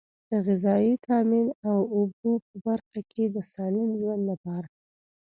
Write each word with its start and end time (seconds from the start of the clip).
د 0.29 0.31
غذایي 0.47 0.93
تامین 1.07 1.47
او 1.69 1.77
اوبو 1.95 2.31
په 2.45 2.55
برخه 2.65 2.99
کې 3.11 3.25
د 3.35 3.37
سالم 3.51 3.89
ژوند 4.01 4.23
لپاره. 4.31 4.67